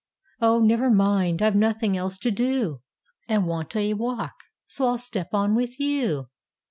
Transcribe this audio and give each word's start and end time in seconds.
"Oh, 0.41 0.59
never 0.59 0.89
mind: 0.89 1.43
I've 1.43 1.55
nothing 1.55 1.95
else 1.95 2.17
to 2.17 2.31
do, 2.31 2.81
And 3.29 3.45
want 3.45 3.75
a 3.75 3.93
walk, 3.93 4.33
so 4.65 4.87
I'll 4.87 4.97
step 4.97 5.29
on 5.31 5.53
with 5.53 5.79
you." 5.79 6.25